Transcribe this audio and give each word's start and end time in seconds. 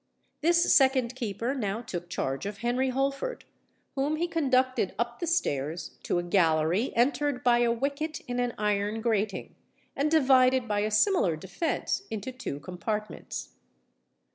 This 0.41 0.73
second 0.73 1.15
keeper 1.15 1.53
now 1.53 1.83
took 1.83 2.09
charge 2.09 2.47
of 2.47 2.57
Henry 2.65 2.89
Holford, 2.89 3.45
whom 3.93 4.15
he 4.15 4.27
conducted 4.27 4.95
up 4.97 5.19
the 5.19 5.27
stairs 5.27 5.99
to 6.01 6.17
a 6.17 6.23
gallery 6.23 6.91
entered 6.95 7.43
by 7.43 7.59
a 7.59 7.71
wicket 7.71 8.19
in 8.21 8.39
an 8.39 8.55
iron 8.57 8.99
grating, 9.01 9.53
and 9.95 10.09
divided 10.09 10.67
by 10.67 10.79
a 10.79 10.89
similar 10.89 11.35
defence 11.35 12.01
into 12.09 12.31
two 12.31 12.59
compartments. 12.59 13.49